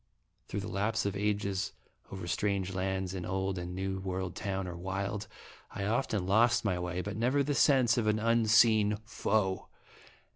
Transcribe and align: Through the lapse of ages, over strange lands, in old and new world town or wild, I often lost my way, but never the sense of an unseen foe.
Through 0.47 0.61
the 0.61 0.67
lapse 0.67 1.05
of 1.05 1.15
ages, 1.15 1.73
over 2.11 2.25
strange 2.25 2.73
lands, 2.73 3.13
in 3.13 3.23
old 3.23 3.59
and 3.59 3.75
new 3.75 3.99
world 3.99 4.35
town 4.35 4.67
or 4.67 4.75
wild, 4.75 5.27
I 5.69 5.83
often 5.85 6.25
lost 6.25 6.65
my 6.65 6.79
way, 6.79 7.01
but 7.03 7.15
never 7.15 7.43
the 7.43 7.53
sense 7.53 7.99
of 7.99 8.07
an 8.07 8.17
unseen 8.17 8.97
foe. 9.05 9.67